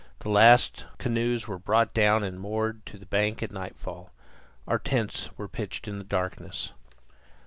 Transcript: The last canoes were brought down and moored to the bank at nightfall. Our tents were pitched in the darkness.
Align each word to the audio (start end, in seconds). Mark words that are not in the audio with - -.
The 0.21 0.29
last 0.29 0.87
canoes 0.97 1.47
were 1.47 1.59
brought 1.59 1.93
down 1.93 2.23
and 2.23 2.39
moored 2.39 2.83
to 2.87 2.97
the 2.97 3.05
bank 3.05 3.43
at 3.43 3.51
nightfall. 3.51 4.09
Our 4.67 4.79
tents 4.79 5.29
were 5.37 5.47
pitched 5.47 5.87
in 5.87 5.99
the 5.99 6.03
darkness. 6.03 6.71